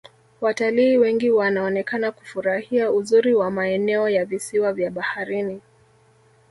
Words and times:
watalii 0.41 0.97
wengi 0.97 1.29
wanaonekana 1.31 2.11
kufurahia 2.11 2.91
uzuri 2.91 3.33
wa 3.33 3.51
maeneo 3.51 4.09
ya 4.09 4.25
visiwa 4.25 4.73
vya 4.73 4.91
baharini 4.91 5.61